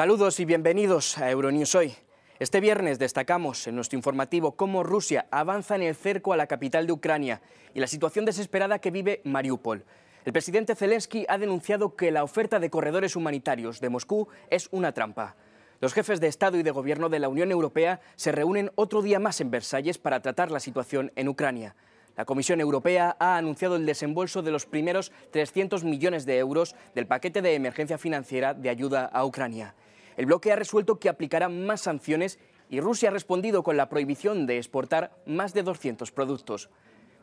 [0.00, 1.92] Saludos y bienvenidos a Euronews Hoy.
[2.38, 6.86] Este viernes destacamos en nuestro informativo cómo Rusia avanza en el cerco a la capital
[6.86, 7.42] de Ucrania
[7.74, 9.84] y la situación desesperada que vive Mariupol.
[10.24, 14.92] El presidente Zelensky ha denunciado que la oferta de corredores humanitarios de Moscú es una
[14.92, 15.36] trampa.
[15.82, 19.18] Los jefes de Estado y de Gobierno de la Unión Europea se reúnen otro día
[19.18, 21.76] más en Versalles para tratar la situación en Ucrania.
[22.16, 27.06] La Comisión Europea ha anunciado el desembolso de los primeros 300 millones de euros del
[27.06, 29.74] paquete de emergencia financiera de ayuda a Ucrania.
[30.16, 32.38] El bloque ha resuelto que aplicará más sanciones
[32.68, 36.70] y Rusia ha respondido con la prohibición de exportar más de 200 productos.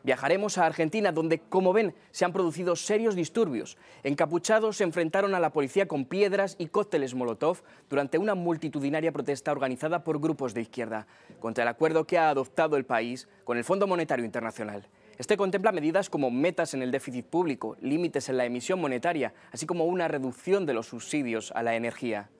[0.04, 3.76] Viajaremos a Argentina, donde, como ven, se han producido serios disturbios.
[4.04, 9.50] Encapuchados se enfrentaron a la policía con piedras y cócteles Molotov durante una multitudinaria protesta
[9.50, 11.06] organizada por grupos de izquierda
[11.40, 14.86] contra el acuerdo que ha adoptado el país con el Fondo Monetario Internacional.
[15.18, 19.66] Este contempla medidas como metas en el déficit público, límites en la emisión monetaria, así
[19.66, 22.30] como una reducción de los subsidios a la energía.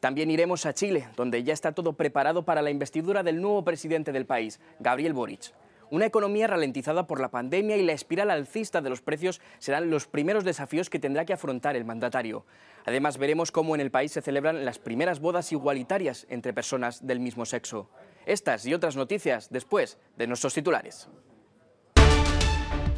[0.00, 4.12] También iremos a Chile, donde ya está todo preparado para la investidura del nuevo presidente
[4.12, 5.52] del país, Gabriel Boric.
[5.90, 10.06] Una economía ralentizada por la pandemia y la espiral alcista de los precios serán los
[10.06, 12.46] primeros desafíos que tendrá que afrontar el mandatario.
[12.86, 17.20] Además, veremos cómo en el país se celebran las primeras bodas igualitarias entre personas del
[17.20, 17.90] mismo sexo.
[18.24, 21.08] Estas y otras noticias después de nuestros titulares.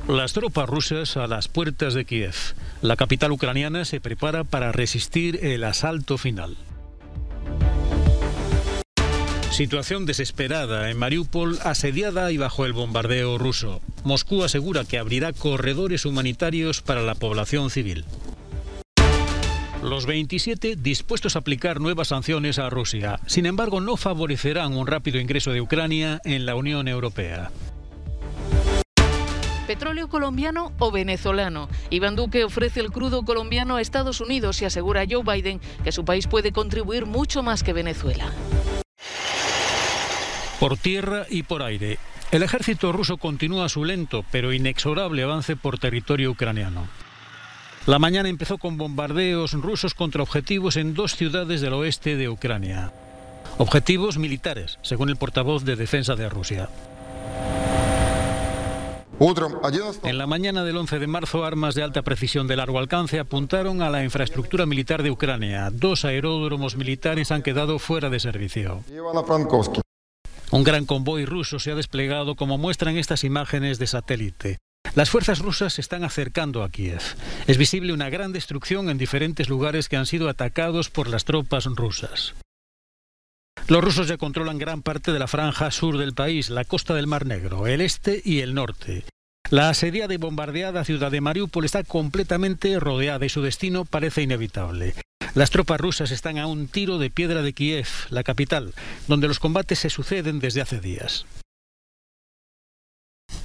[0.06, 2.34] Las tropas rusas a las puertas de Kiev.
[2.82, 6.56] La capital ucraniana se prepara para resistir el asalto final.
[9.52, 13.82] Situación desesperada en Mariupol, asediada y bajo el bombardeo ruso.
[14.02, 18.06] Moscú asegura que abrirá corredores humanitarios para la población civil.
[19.82, 23.20] Los 27 dispuestos a aplicar nuevas sanciones a Rusia.
[23.26, 27.50] Sin embargo, no favorecerán un rápido ingreso de Ucrania en la Unión Europea.
[29.66, 31.68] ¿Petróleo colombiano o venezolano?
[31.90, 35.92] Iván Duque ofrece el crudo colombiano a Estados Unidos y asegura a Joe Biden que
[35.92, 38.32] su país puede contribuir mucho más que Venezuela
[40.62, 41.98] por tierra y por aire.
[42.30, 46.86] El ejército ruso continúa su lento pero inexorable avance por territorio ucraniano.
[47.86, 52.92] La mañana empezó con bombardeos rusos contra objetivos en dos ciudades del oeste de Ucrania.
[53.58, 56.68] Objetivos militares, según el portavoz de defensa de Rusia.
[60.04, 63.82] En la mañana del 11 de marzo, armas de alta precisión de largo alcance apuntaron
[63.82, 65.70] a la infraestructura militar de Ucrania.
[65.72, 68.84] Dos aeródromos militares han quedado fuera de servicio.
[70.52, 74.58] Un gran convoy ruso se ha desplegado como muestran estas imágenes de satélite.
[74.94, 77.00] Las fuerzas rusas se están acercando a Kiev.
[77.46, 81.64] Es visible una gran destrucción en diferentes lugares que han sido atacados por las tropas
[81.64, 82.34] rusas.
[83.66, 87.06] Los rusos ya controlan gran parte de la franja sur del país, la costa del
[87.06, 89.04] Mar Negro, el este y el norte.
[89.48, 94.92] La asediada y bombardeada ciudad de Mariupol está completamente rodeada y su destino parece inevitable.
[95.34, 98.74] Las tropas rusas están a un tiro de piedra de Kiev, la capital,
[99.08, 101.24] donde los combates se suceden desde hace días.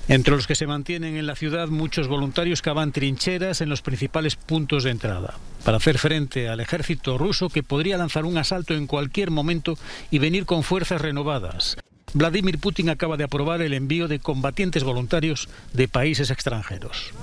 [0.09, 4.35] Entre los que se mantienen en la ciudad, muchos voluntarios cavan trincheras en los principales
[4.35, 8.87] puntos de entrada, para hacer frente al ejército ruso que podría lanzar un asalto en
[8.87, 9.77] cualquier momento
[10.11, 11.77] y venir con fuerzas renovadas.
[12.13, 17.13] Vladimir Putin acaba de aprobar el envío de combatientes voluntarios de países extranjeros.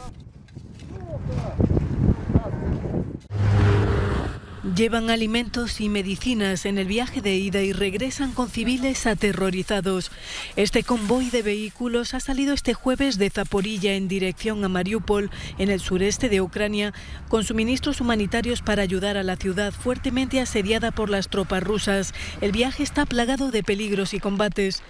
[4.65, 10.11] Llevan alimentos y medicinas en el viaje de ida y regresan con civiles aterrorizados.
[10.57, 15.69] Este convoy de vehículos ha salido este jueves de Zaporilla en dirección a Mariupol, en
[15.69, 16.95] el sureste de Ucrania,
[17.29, 22.15] con suministros humanitarios para ayudar a la ciudad fuertemente asediada por las tropas rusas.
[22.41, 24.83] El viaje está plagado de peligros y combates.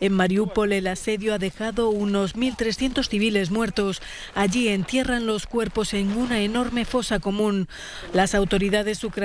[0.00, 4.02] En Mariupol el asedio ha dejado unos 1.300 civiles muertos.
[4.34, 7.66] Allí entierran los cuerpos en una enorme fosa común.
[8.12, 9.21] Las autoridades ucranianas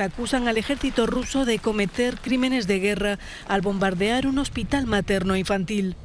[0.00, 3.18] acusan al ejército ruso de cometer crímenes de guerra
[3.48, 5.96] al bombardear un hospital materno infantil.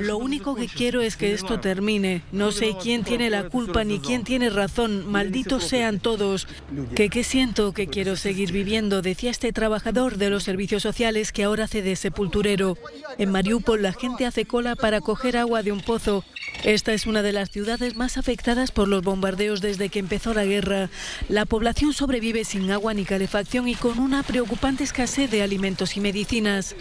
[0.00, 2.22] Lo único que quiero es que esto termine.
[2.32, 5.10] No sé quién tiene la culpa ni quién tiene razón.
[5.10, 6.48] Malditos sean todos.
[6.96, 11.44] Que qué siento que quiero seguir viviendo, decía este trabajador de los servicios sociales que
[11.44, 12.76] ahora hace de sepulturero.
[13.18, 16.24] En Mariupol la gente hace cola para coger agua de un pozo.
[16.64, 20.44] Esta es una de las ciudades más afectadas por los bombardeos desde que empezó la
[20.44, 20.90] guerra.
[21.28, 26.00] La población sobrevive sin agua ni calefacción y con una preocupante escasez de alimentos y
[26.00, 26.74] medicinas.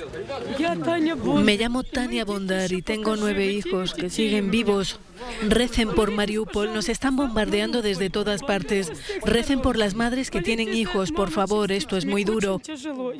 [1.43, 4.99] Me llamo Tania Bondar y tengo nueve hijos que siguen vivos.
[5.47, 8.91] Recen por Mariupol, nos están bombardeando desde todas partes.
[9.23, 12.61] Recen por las madres que tienen hijos, por favor, esto es muy duro.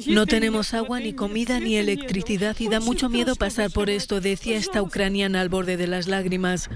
[0.08, 4.58] No tenemos agua, ni comida, ni electricidad y da mucho miedo pasar por esto, decía
[4.58, 6.70] esta ucraniana al borde de las lágrimas.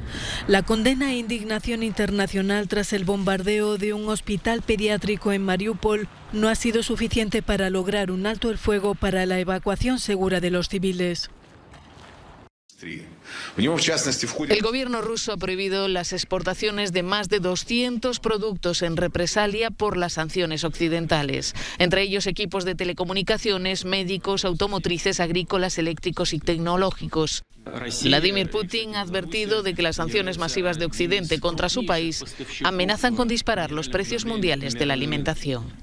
[0.48, 6.50] La condena e indignación internacional tras el bombardeo de un hospital pediátrico en Mariupol no
[6.50, 10.69] ha sido suficiente para lograr un alto el fuego para la evacuación segura de los
[10.69, 11.30] civiles.
[12.85, 13.14] 3
[13.57, 19.98] El gobierno ruso ha prohibido las exportaciones de más de 200 productos en represalia por
[19.98, 27.44] las sanciones occidentales, entre ellos equipos de telecomunicaciones, médicos, automotrices, agrícolas, eléctricos y tecnológicos.
[28.04, 32.24] Vladimir Putin ha advertido de que las sanciones masivas de Occidente contra su país
[32.63, 35.74] amenazan con disparar los precios mundiales de la alimentación.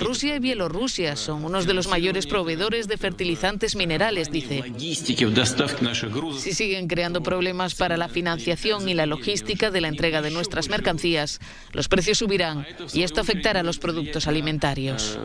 [0.00, 4.62] Rusia y Bielorrusia son unos de los mayores proveedores de fertilizantes minerales, dice.
[6.38, 10.68] Si siguen creando problemas para la financiación y la logística de la entrega de nuestras
[10.68, 11.40] mercancías,
[11.72, 15.18] los precios subirán y esto afectará a los productos alimentarios.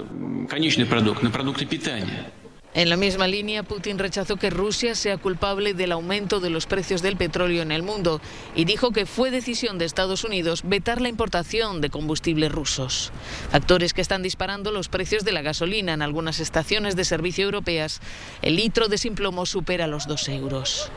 [2.76, 7.02] En la misma línea, Putin rechazó que Rusia sea culpable del aumento de los precios
[7.02, 8.22] del petróleo en el mundo
[8.56, 13.12] y dijo que fue decisión de Estados Unidos vetar la importación de combustibles rusos.
[13.52, 18.02] Factores que están disparando los precios de la gasolina en algunas estaciones de servicio europeas.
[18.44, 20.92] El litro de simplomo supera los dos euros.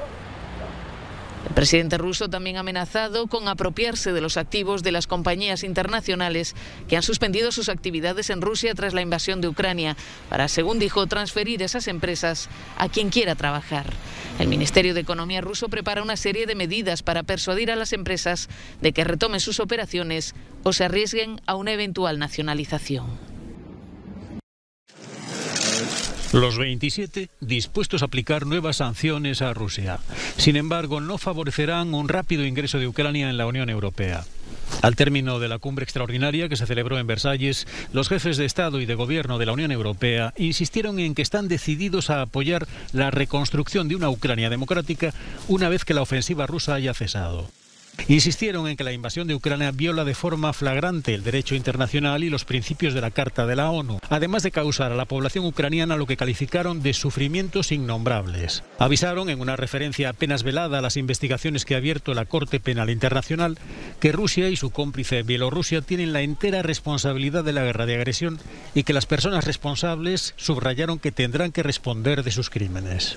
[1.52, 6.56] El presidente ruso también ha amenazado con apropiarse de los activos de las compañías internacionales
[6.88, 9.94] que han suspendido sus actividades en Rusia tras la invasión de Ucrania
[10.30, 13.84] para, según dijo, transferir esas empresas a quien quiera trabajar.
[14.38, 18.48] El Ministerio de Economía ruso prepara una serie de medidas para persuadir a las empresas
[18.80, 23.31] de que retomen sus operaciones o se arriesguen a una eventual nacionalización.
[26.32, 29.98] Los 27 dispuestos a aplicar nuevas sanciones a Rusia.
[30.38, 34.24] Sin embargo, no favorecerán un rápido ingreso de Ucrania en la Unión Europea.
[34.80, 38.80] Al término de la cumbre extraordinaria que se celebró en Versalles, los jefes de Estado
[38.80, 43.10] y de Gobierno de la Unión Europea insistieron en que están decididos a apoyar la
[43.10, 45.12] reconstrucción de una Ucrania democrática
[45.48, 47.50] una vez que la ofensiva rusa haya cesado.
[48.08, 52.30] Insistieron en que la invasión de Ucrania viola de forma flagrante el derecho internacional y
[52.30, 55.96] los principios de la Carta de la ONU, además de causar a la población ucraniana
[55.96, 58.64] lo que calificaron de sufrimientos innombrables.
[58.78, 62.90] Avisaron en una referencia apenas velada a las investigaciones que ha abierto la Corte Penal
[62.90, 63.58] Internacional
[64.00, 68.38] que Rusia y su cómplice Bielorrusia tienen la entera responsabilidad de la guerra de agresión
[68.74, 73.16] y que las personas responsables subrayaron que tendrán que responder de sus crímenes.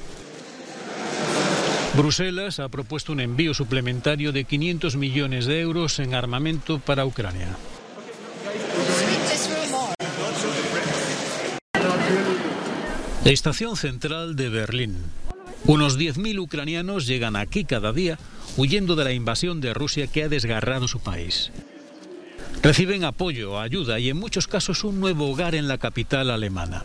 [1.96, 7.56] Bruselas ha propuesto un envío suplementario de 500 millones de euros en armamento para Ucrania.
[13.24, 14.98] Estación central de Berlín.
[15.64, 18.20] Unos 10.000 ucranianos llegan aquí cada día
[18.58, 21.52] huyendo de la invasión de Rusia que ha desgarrado su país.
[22.62, 26.84] Reciben apoyo, ayuda y en muchos casos un nuevo hogar en la capital alemana.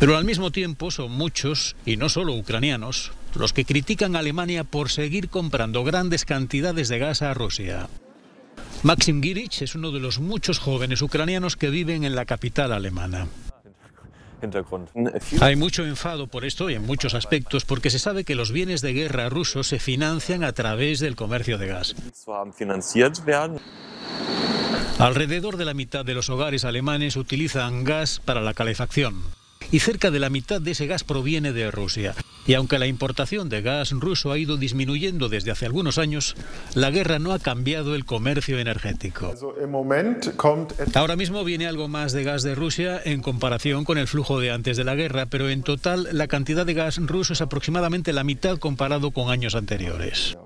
[0.00, 4.64] Pero al mismo tiempo son muchos, y no solo ucranianos, los que critican a Alemania
[4.64, 7.88] por seguir comprando grandes cantidades de gas a Rusia.
[8.82, 13.26] Maxim Girich es uno de los muchos jóvenes ucranianos que viven en la capital alemana.
[15.40, 18.82] Hay mucho enfado por esto y en muchos aspectos porque se sabe que los bienes
[18.82, 21.96] de guerra rusos se financian a través del comercio de gas.
[24.98, 29.22] Alrededor de la mitad de los hogares alemanes utilizan gas para la calefacción
[29.70, 32.14] y cerca de la mitad de ese gas proviene de Rusia.
[32.46, 36.34] Y aunque la importación de gas ruso ha ido disminuyendo desde hace algunos años,
[36.74, 39.34] la guerra no ha cambiado el comercio energético.
[40.94, 44.50] Ahora mismo viene algo más de gas de Rusia en comparación con el flujo de
[44.50, 48.24] antes de la guerra, pero en total la cantidad de gas ruso es aproximadamente la
[48.24, 50.38] mitad comparado con años anteriores.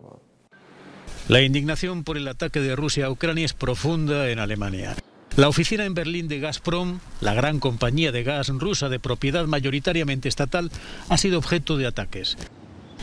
[1.29, 4.97] La indignación por el ataque de Rusia a Ucrania es profunda en Alemania.
[5.37, 10.29] La oficina en Berlín de Gazprom, la gran compañía de gas rusa de propiedad mayoritariamente
[10.29, 10.71] estatal,
[11.09, 12.37] ha sido objeto de ataques.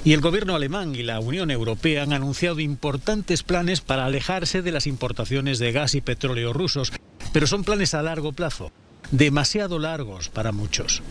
[0.05, 4.71] Y el gobierno alemán y la Unión Europea han anunciado importantes planes para alejarse de
[4.71, 6.93] las importaciones de gas y petróleo rusos,
[7.33, 8.71] pero son planes a largo plazo,
[9.09, 11.01] demasiado largos para muchos.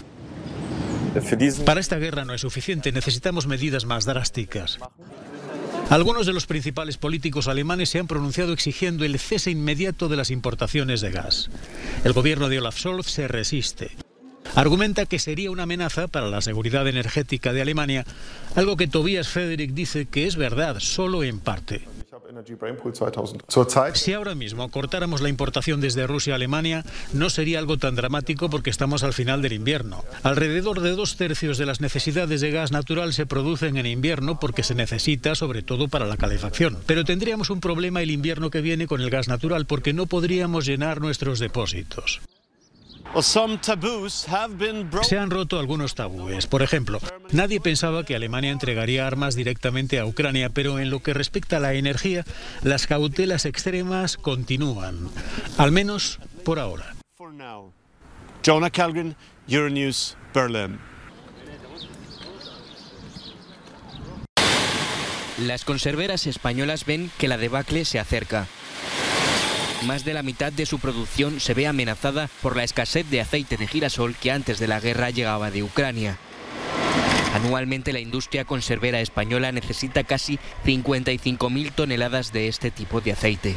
[1.65, 4.79] Para esta guerra no es suficiente, necesitamos medidas más drásticas.
[5.91, 10.31] Algunos de los principales políticos alemanes se han pronunciado exigiendo el cese inmediato de las
[10.31, 11.49] importaciones de gas.
[12.05, 13.97] El gobierno de Olaf Scholz se resiste.
[14.59, 18.05] Argumenta que sería una amenaza para la seguridad energética de Alemania,
[18.57, 21.87] algo que Tobias Frederick dice que es verdad solo en parte.
[23.95, 28.51] Si ahora mismo cortáramos la importación desde Rusia a Alemania, no sería algo tan dramático
[28.51, 30.05] porque estamos al final del invierno.
[30.25, 34.65] Alrededor de dos tercios de las necesidades de gas natural se producen en invierno porque
[34.65, 36.79] se necesita sobre todo para la calefacción.
[36.85, 40.67] Pero tendríamos un problema el invierno que viene con el gas natural porque no podríamos
[40.67, 42.21] llenar nuestros depósitos.
[45.03, 46.47] Se han roto algunos tabúes.
[46.47, 47.01] Por ejemplo,
[47.33, 51.61] nadie pensaba que Alemania entregaría armas directamente a Ucrania, pero en lo que respecta a
[51.61, 52.25] la energía,
[52.63, 55.09] las cautelas extremas continúan,
[55.57, 56.95] al menos por ahora.
[58.45, 59.17] Jonah Calgren,
[59.49, 60.79] Euronews, Berlin.
[65.39, 68.49] Las conserveras españolas ven que la debacle se acerca
[69.87, 73.57] más de la mitad de su producción se ve amenazada por la escasez de aceite
[73.57, 76.19] de girasol que antes de la guerra llegaba de Ucrania.
[77.35, 83.57] Anualmente la industria conservera española necesita casi 55.000 toneladas de este tipo de aceite.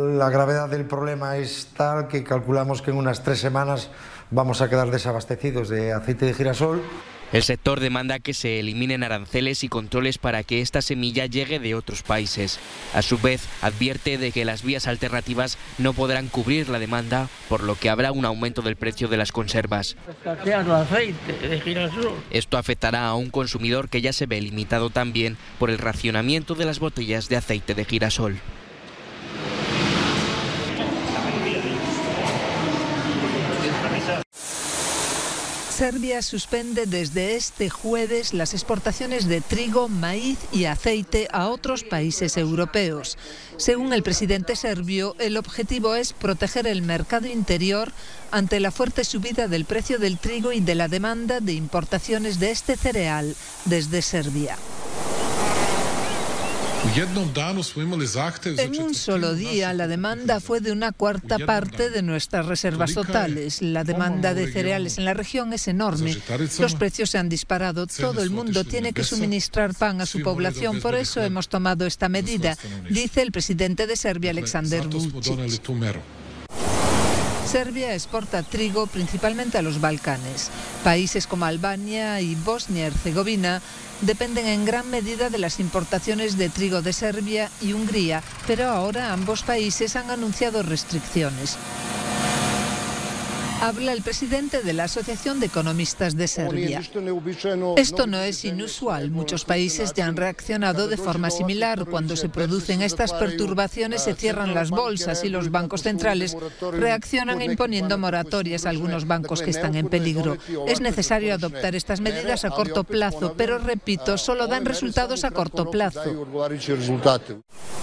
[0.00, 3.90] La gravedad del problema es tal que calculamos que en unas tres semanas
[4.30, 6.82] vamos a quedar desabastecidos de aceite de girasol.
[7.32, 11.74] El sector demanda que se eliminen aranceles y controles para que esta semilla llegue de
[11.74, 12.58] otros países.
[12.92, 17.62] A su vez, advierte de que las vías alternativas no podrán cubrir la demanda, por
[17.62, 19.96] lo que habrá un aumento del precio de las conservas.
[22.30, 26.66] Esto afectará a un consumidor que ya se ve limitado también por el racionamiento de
[26.66, 28.38] las botellas de aceite de girasol.
[35.82, 42.36] Serbia suspende desde este jueves las exportaciones de trigo, maíz y aceite a otros países
[42.36, 43.18] europeos.
[43.56, 47.90] Según el presidente serbio, el objetivo es proteger el mercado interior
[48.30, 52.52] ante la fuerte subida del precio del trigo y de la demanda de importaciones de
[52.52, 53.34] este cereal
[53.64, 54.56] desde Serbia.
[58.58, 63.62] En un solo día, la demanda fue de una cuarta parte de nuestras reservas totales.
[63.62, 66.16] La demanda de cereales en la región es enorme.
[66.58, 67.86] Los precios se han disparado.
[67.86, 70.80] Todo el mundo tiene que suministrar pan a su población.
[70.80, 72.56] Por eso hemos tomado esta medida,
[72.90, 75.38] dice el presidente de Serbia, Alexander Vucic.
[77.52, 80.50] Serbia exporta trigo principalmente a los Balcanes.
[80.82, 83.60] Países como Albania y Bosnia-Herzegovina
[84.00, 89.12] dependen en gran medida de las importaciones de trigo de Serbia y Hungría, pero ahora
[89.12, 91.58] ambos países han anunciado restricciones.
[93.62, 96.82] Habla el presidente de la Asociación de Economistas de Serbia.
[97.76, 99.12] Esto no es inusual.
[99.12, 101.84] Muchos países ya han reaccionado de forma similar.
[101.84, 106.36] Cuando se producen estas perturbaciones se cierran las bolsas y los bancos centrales
[106.72, 110.38] reaccionan imponiendo moratorias a algunos bancos que están en peligro.
[110.66, 115.70] Es necesario adoptar estas medidas a corto plazo, pero repito, solo dan resultados a corto
[115.70, 116.26] plazo.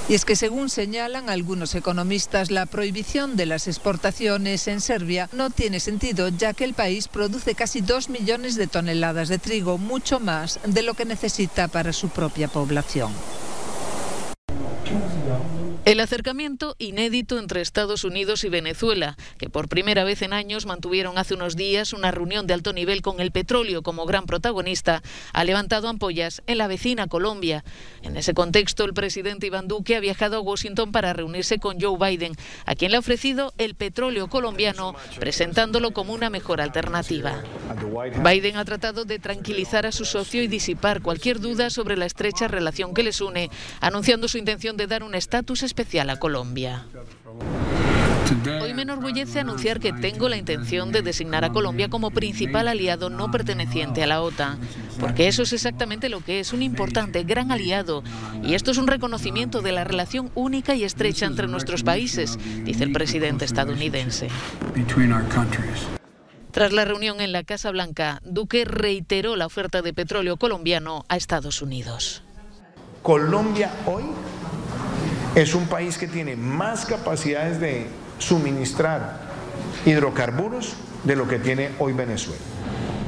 [0.10, 5.50] Y es que según señalan algunos economistas, la prohibición de las exportaciones en Serbia no
[5.50, 9.78] tiene tiene sentido, ya que el país produce casi dos millones de toneladas de trigo,
[9.78, 13.12] mucho más de lo que necesita para su propia población.
[15.90, 21.18] El acercamiento inédito entre Estados Unidos y Venezuela, que por primera vez en años mantuvieron
[21.18, 25.02] hace unos días una reunión de alto nivel con el petróleo como gran protagonista,
[25.34, 27.64] ha levantado ampollas en la vecina Colombia.
[28.04, 31.98] En ese contexto, el presidente Iván Duque ha viajado a Washington para reunirse con Joe
[31.98, 32.34] Biden,
[32.68, 37.42] a quien le ha ofrecido el petróleo colombiano, presentándolo como una mejor alternativa.
[38.24, 42.48] Biden ha tratado de tranquilizar a su socio y disipar cualquier duda sobre la estrecha
[42.48, 43.50] relación que les une,
[43.82, 46.86] anunciando su intención de dar un estatus especial a Colombia.
[48.62, 53.10] Hoy me enorgullece anunciar que tengo la intención de designar a Colombia como principal aliado
[53.10, 54.60] no perteneciente a la OTAN,
[55.00, 58.04] porque eso es exactamente lo que es, un importante, gran aliado.
[58.44, 62.84] Y esto es un reconocimiento de la relación única y estrecha entre nuestros países, dice
[62.84, 64.28] el presidente estadounidense.
[66.52, 71.16] Tras la reunión en la Casa Blanca, Duque reiteró la oferta de petróleo colombiano a
[71.16, 72.22] Estados Unidos.
[73.02, 74.04] Colombia hoy
[75.36, 79.20] es un país que tiene más capacidades de suministrar
[79.86, 82.42] hidrocarburos de lo que tiene hoy Venezuela.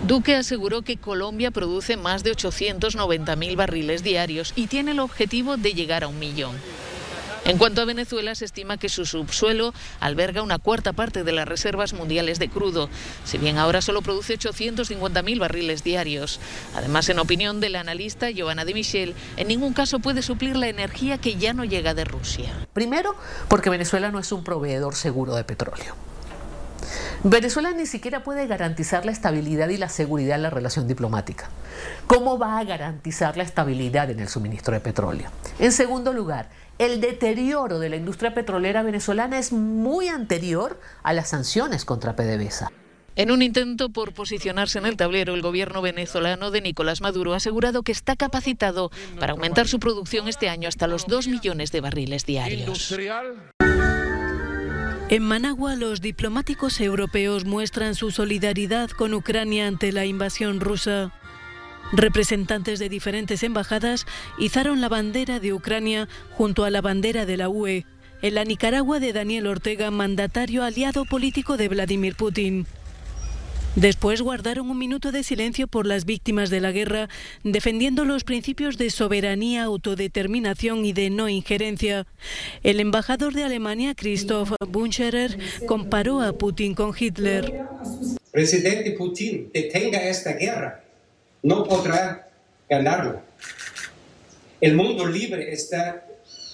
[0.07, 5.73] Duque aseguró que Colombia produce más de 890.000 barriles diarios y tiene el objetivo de
[5.73, 6.55] llegar a un millón.
[7.43, 11.47] En cuanto a Venezuela, se estima que su subsuelo alberga una cuarta parte de las
[11.47, 12.87] reservas mundiales de crudo,
[13.25, 16.39] si bien ahora solo produce 850.000 barriles diarios.
[16.75, 21.17] Además, en opinión del analista Giovanna de Michel, en ningún caso puede suplir la energía
[21.17, 22.53] que ya no llega de Rusia.
[22.73, 23.15] Primero,
[23.47, 26.10] porque Venezuela no es un proveedor seguro de petróleo.
[27.23, 31.49] Venezuela ni siquiera puede garantizar la estabilidad y la seguridad en la relación diplomática.
[32.07, 35.29] ¿Cómo va a garantizar la estabilidad en el suministro de petróleo?
[35.59, 36.49] En segundo lugar,
[36.79, 42.71] el deterioro de la industria petrolera venezolana es muy anterior a las sanciones contra PDVSA.
[43.15, 47.37] En un intento por posicionarse en el tablero, el gobierno venezolano de Nicolás Maduro ha
[47.37, 51.81] asegurado que está capacitado para aumentar su producción este año hasta los 2 millones de
[51.81, 52.95] barriles diarios.
[55.11, 61.11] En Managua, los diplomáticos europeos muestran su solidaridad con Ucrania ante la invasión rusa.
[61.91, 64.05] Representantes de diferentes embajadas
[64.39, 67.85] izaron la bandera de Ucrania junto a la bandera de la UE
[68.21, 72.65] en la Nicaragua de Daniel Ortega, mandatario aliado político de Vladimir Putin.
[73.75, 77.07] Después guardaron un minuto de silencio por las víctimas de la guerra,
[77.45, 82.05] defendiendo los principios de soberanía, autodeterminación y de no injerencia.
[82.63, 85.37] El embajador de Alemania, Christoph Buncherer,
[85.67, 87.63] comparó a Putin con Hitler.
[88.31, 90.83] Presidente Putin, detenga esta guerra.
[91.41, 92.27] No podrá
[92.69, 93.21] ganarlo.
[94.59, 96.05] El mundo libre está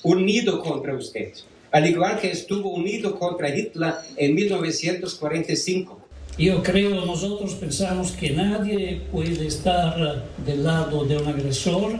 [0.04, 1.34] unido contra usted,
[1.72, 5.97] al igual que estuvo unido contra Hitler en 1945.
[6.38, 11.98] Yo creo, nosotros pensamos que nadie puede estar del lado de un agresor,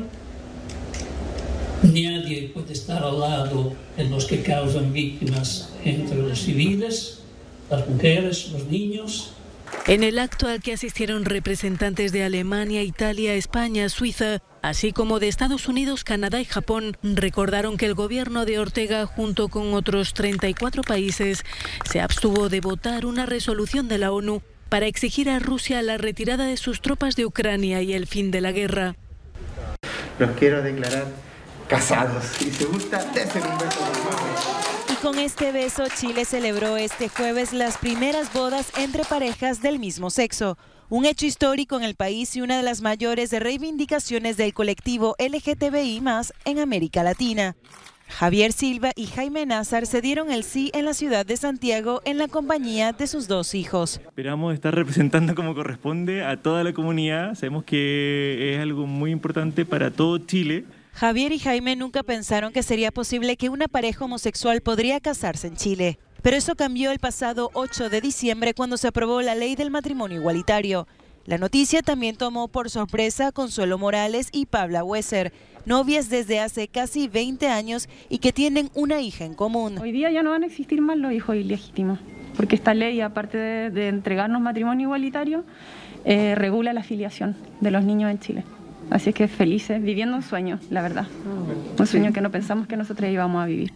[1.82, 7.22] nadie puede estar al lado de los que causan víctimas entre los civiles,
[7.72, 9.32] las mujeres, los niños.
[9.88, 15.28] En el acto al que asistieron representantes de Alemania, Italia, España, Suiza, así como de
[15.28, 20.84] Estados Unidos, Canadá y Japón, recordaron que el gobierno de Ortega, junto con otros 34
[20.84, 21.44] países,
[21.90, 26.46] se abstuvo de votar una resolución de la ONU para exigir a Rusia la retirada
[26.46, 28.96] de sus tropas de Ucrania y el fin de la guerra.
[30.20, 31.06] Los quiero declarar
[31.70, 32.42] casados.
[32.42, 33.40] Y se gusta, un beso,
[34.90, 40.10] y con este beso, Chile celebró este jueves las primeras bodas entre parejas del mismo
[40.10, 40.58] sexo
[40.90, 46.02] un hecho histórico en el país y una de las mayores reivindicaciones del colectivo LGTBI
[46.02, 47.56] más en América Latina.
[48.08, 52.18] Javier Silva y Jaime Nazar se dieron el sí en la ciudad de Santiago en
[52.18, 54.00] la compañía de sus dos hijos.
[54.02, 57.36] Esperamos estar representando como corresponde a toda la comunidad.
[57.36, 60.64] Sabemos que es algo muy importante para todo Chile.
[60.94, 65.58] Javier y Jaime nunca pensaron que sería posible que una pareja homosexual podría casarse en
[65.58, 66.00] Chile.
[66.22, 70.20] Pero eso cambió el pasado 8 de diciembre cuando se aprobó la ley del matrimonio
[70.20, 70.88] igualitario.
[71.26, 75.34] La noticia también tomó por sorpresa a Consuelo Morales y Pabla Wesser,
[75.66, 79.78] novias desde hace casi 20 años y que tienen una hija en común.
[79.78, 82.00] Hoy día ya no van a existir más los hijos ilegítimos,
[82.38, 85.44] porque esta ley, aparte de, entregarnos matrimonio igualitario,
[86.06, 88.44] eh, regula la afiliación de los niños en Chile.
[88.90, 91.08] Así que felices, viviendo un sueño, la verdad.
[91.78, 93.74] Un sueño que no pensamos que nosotros íbamos a vivir.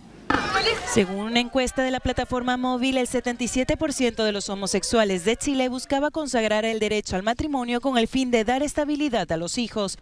[0.93, 6.11] Según una encuesta de la plataforma móvil, el 77% de los homosexuales de Chile buscaba
[6.11, 9.97] consagrar el derecho al matrimonio con el fin de dar estabilidad a los hijos.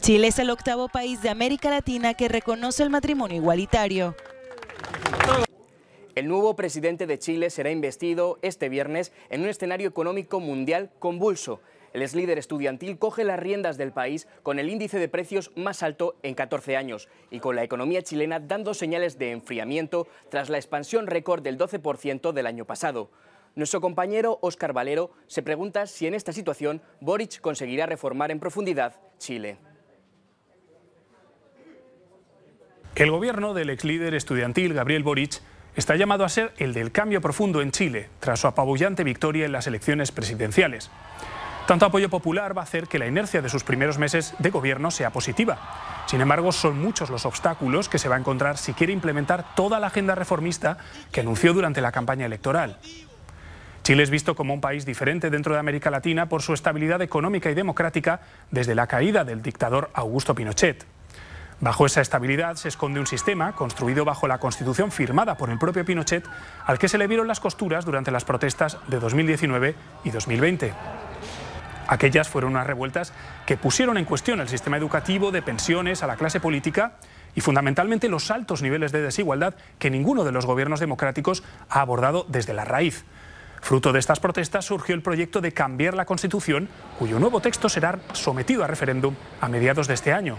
[0.00, 4.14] Chile es el octavo país de América Latina que reconoce el matrimonio igualitario.
[6.14, 11.60] El nuevo presidente de Chile será investido este viernes en un escenario económico mundial convulso.
[11.94, 15.84] El ex líder estudiantil coge las riendas del país con el índice de precios más
[15.84, 20.58] alto en 14 años y con la economía chilena dando señales de enfriamiento tras la
[20.58, 23.12] expansión récord del 12% del año pasado.
[23.54, 28.96] Nuestro compañero Óscar Valero se pregunta si en esta situación Boric conseguirá reformar en profundidad
[29.18, 29.58] Chile.
[32.96, 35.40] El gobierno del ex líder estudiantil Gabriel Boric
[35.76, 39.52] está llamado a ser el del cambio profundo en Chile tras su apabullante victoria en
[39.52, 40.90] las elecciones presidenciales.
[41.66, 44.90] Tanto apoyo popular va a hacer que la inercia de sus primeros meses de gobierno
[44.90, 45.58] sea positiva.
[46.06, 49.80] Sin embargo, son muchos los obstáculos que se va a encontrar si quiere implementar toda
[49.80, 50.76] la agenda reformista
[51.10, 52.78] que anunció durante la campaña electoral.
[53.82, 57.50] Chile es visto como un país diferente dentro de América Latina por su estabilidad económica
[57.50, 60.84] y democrática desde la caída del dictador Augusto Pinochet.
[61.60, 65.84] Bajo esa estabilidad se esconde un sistema construido bajo la constitución firmada por el propio
[65.84, 66.26] Pinochet
[66.66, 69.74] al que se le vieron las costuras durante las protestas de 2019
[70.04, 70.74] y 2020.
[71.86, 73.12] Aquellas fueron unas revueltas
[73.46, 76.94] que pusieron en cuestión el sistema educativo, de pensiones, a la clase política
[77.34, 82.26] y fundamentalmente los altos niveles de desigualdad que ninguno de los gobiernos democráticos ha abordado
[82.28, 83.04] desde la raíz.
[83.60, 86.68] Fruto de estas protestas surgió el proyecto de cambiar la Constitución,
[86.98, 90.36] cuyo nuevo texto será sometido a referéndum a mediados de este año.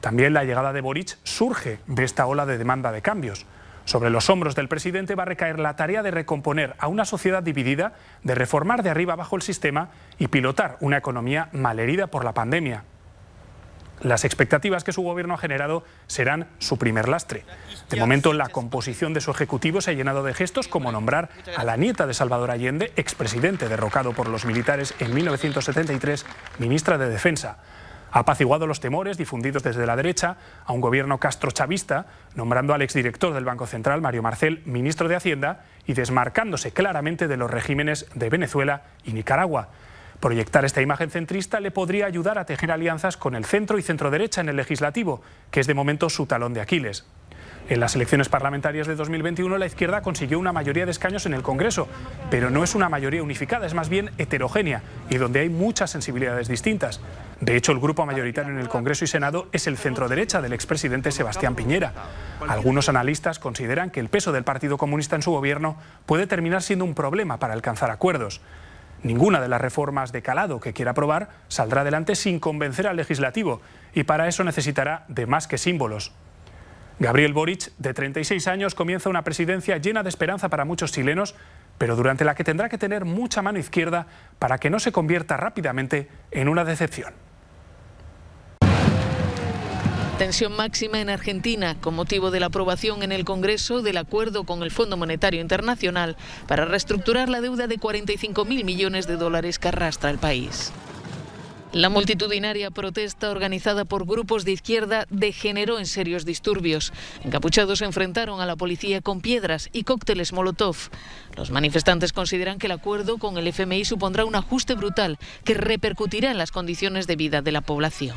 [0.00, 3.46] También la llegada de Boric surge de esta ola de demanda de cambios.
[3.86, 7.42] Sobre los hombros del presidente va a recaer la tarea de recomponer a una sociedad
[7.42, 7.94] dividida,
[8.24, 12.82] de reformar de arriba abajo el sistema y pilotar una economía malherida por la pandemia.
[14.02, 17.44] Las expectativas que su gobierno ha generado serán su primer lastre.
[17.88, 21.62] De momento, la composición de su ejecutivo se ha llenado de gestos como nombrar a
[21.62, 26.26] la nieta de Salvador Allende, expresidente derrocado por los militares en 1973,
[26.58, 27.58] ministra de Defensa.
[28.10, 33.44] Apaciguado los temores difundidos desde la derecha a un gobierno castrochavista, nombrando al exdirector del
[33.44, 38.82] Banco Central, Mario Marcel, ministro de Hacienda, y desmarcándose claramente de los regímenes de Venezuela
[39.04, 39.68] y Nicaragua.
[40.20, 44.40] Proyectar esta imagen centrista le podría ayudar a tejer alianzas con el centro y centro-derecha
[44.40, 47.04] en el legislativo, que es de momento su talón de Aquiles.
[47.68, 51.42] En las elecciones parlamentarias de 2021 la izquierda consiguió una mayoría de escaños en el
[51.42, 51.88] Congreso,
[52.30, 56.46] pero no es una mayoría unificada, es más bien heterogénea y donde hay muchas sensibilidades
[56.46, 57.00] distintas.
[57.40, 61.12] De hecho, el grupo mayoritario en el Congreso y Senado es el centro-derecha del expresidente
[61.12, 61.92] Sebastián Piñera.
[62.48, 66.86] Algunos analistas consideran que el peso del Partido Comunista en su gobierno puede terminar siendo
[66.86, 68.40] un problema para alcanzar acuerdos.
[69.02, 73.60] Ninguna de las reformas de calado que quiera aprobar saldrá adelante sin convencer al legislativo
[73.92, 76.12] y para eso necesitará de más que símbolos.
[76.98, 81.34] Gabriel Boric, de 36 años, comienza una presidencia llena de esperanza para muchos chilenos,
[81.78, 84.06] pero durante la que tendrá que tener mucha mano izquierda
[84.38, 87.14] para que no se convierta rápidamente en una decepción.
[90.18, 94.62] Tensión máxima en Argentina con motivo de la aprobación en el Congreso del acuerdo con
[94.62, 96.16] el Fondo Monetario Internacional
[96.48, 100.72] para reestructurar la deuda de 45.000 millones de dólares que arrastra el país.
[101.76, 106.90] La multitudinaria protesta organizada por grupos de izquierda degeneró en serios disturbios.
[107.22, 110.74] Encapuchados se enfrentaron a la policía con piedras y cócteles Molotov.
[111.36, 116.30] Los manifestantes consideran que el acuerdo con el FMI supondrá un ajuste brutal que repercutirá
[116.30, 118.16] en las condiciones de vida de la población.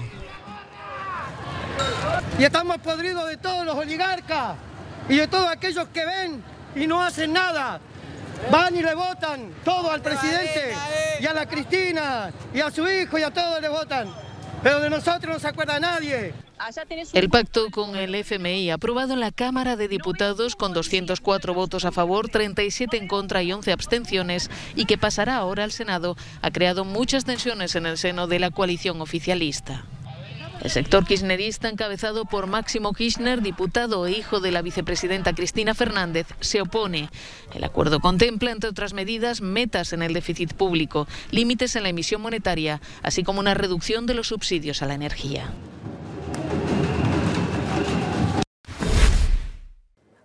[2.40, 4.56] Y estamos podridos de todos los oligarcas
[5.10, 6.42] y de todos aquellos que ven
[6.78, 7.82] y no hacen nada.
[8.52, 10.74] Van y le votan todo al presidente
[11.20, 14.08] y a la Cristina y a su hijo y a todos le votan.
[14.64, 16.34] Pero de nosotros no se acuerda nadie.
[17.14, 21.92] El pacto con el FMI, aprobado en la Cámara de Diputados con 204 votos a
[21.94, 26.84] favor, 37 en contra y 11 abstenciones, y que pasará ahora al Senado, ha creado
[26.84, 29.86] muchas tensiones en el seno de la coalición oficialista.
[30.62, 36.28] El sector kirchnerista, encabezado por Máximo Kirchner, diputado e hijo de la vicepresidenta Cristina Fernández,
[36.42, 37.10] se opone.
[37.54, 42.22] El acuerdo contempla, entre otras medidas, metas en el déficit público, límites en la emisión
[42.22, 45.54] monetaria, así como una reducción de los subsidios a la energía.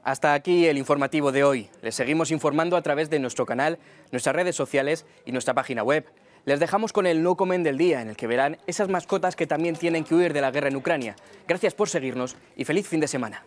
[0.03, 1.71] Hasta aquí el informativo de hoy.
[1.81, 3.79] Les seguimos informando a través de nuestro canal,
[4.11, 6.05] nuestras redes sociales y nuestra página web.
[6.45, 9.47] Les dejamos con el no comen del día, en el que verán esas mascotas que
[9.47, 11.17] también tienen que huir de la guerra en Ucrania.
[11.49, 13.45] Gracias por seguirnos y feliz fin de semana.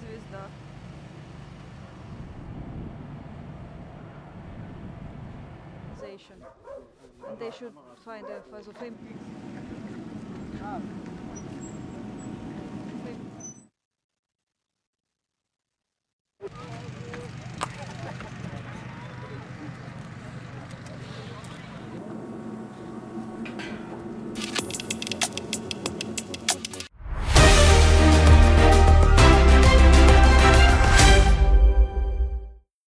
[0.00, 0.48] Звезда.
[7.28, 7.72] And they should
[8.04, 8.94] find a fuzz of him.